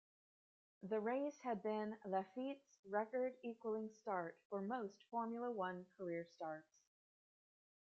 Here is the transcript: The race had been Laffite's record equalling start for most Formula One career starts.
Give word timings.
The 0.81 0.99
race 0.99 1.37
had 1.43 1.61
been 1.61 1.95
Laffite's 2.03 2.79
record 2.89 3.35
equalling 3.43 3.91
start 3.91 4.35
for 4.49 4.59
most 4.59 5.03
Formula 5.11 5.51
One 5.51 5.85
career 5.95 6.25
starts. 6.25 6.87